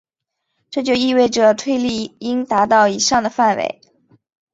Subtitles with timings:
[0.71, 3.79] 这就意味着推力应达到以上的范围。